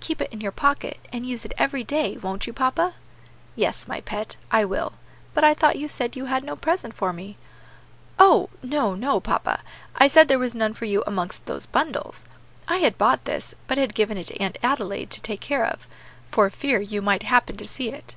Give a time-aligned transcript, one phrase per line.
[0.00, 2.94] "Keep it in your pocket, and use it every day, won't you, papa?"
[3.54, 4.94] "Yes, my pet, I will;
[5.34, 7.36] but I thought you said you had no present for me?"
[8.18, 8.48] "Oh!
[8.62, 9.60] no, no, papa;
[9.94, 12.24] I said there was none for you amongst those bundles.
[12.66, 15.86] I had bought this, but had given it to Aunt Adelaide to take care of,
[16.30, 18.16] for fear you might happen to see it."